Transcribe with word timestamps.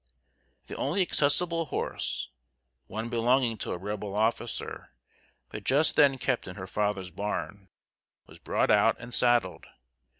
The 0.65 0.75
only 0.77 1.03
accessible 1.03 1.65
horse 1.65 2.29
(one 2.87 3.07
belonging 3.09 3.55
to 3.59 3.71
a 3.73 3.77
Rebel 3.77 4.15
officer, 4.15 4.93
but 5.49 5.63
just 5.63 5.95
then 5.95 6.17
kept 6.17 6.47
in 6.47 6.55
her 6.55 6.65
father's 6.65 7.11
barn) 7.11 7.69
was 8.25 8.39
brought 8.39 8.71
out 8.71 8.99
and 8.99 9.13
saddled. 9.13 9.67